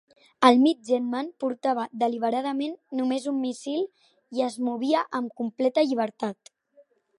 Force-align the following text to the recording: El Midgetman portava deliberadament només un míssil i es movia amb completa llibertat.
El 0.47 0.55
Midgetman 0.61 1.27
portava 1.43 1.83
deliberadament 2.03 2.73
només 3.01 3.29
un 3.33 3.39
míssil 3.43 3.85
i 4.39 4.43
es 4.49 4.59
movia 4.71 5.07
amb 5.21 5.39
completa 5.43 5.87
llibertat. 5.93 6.55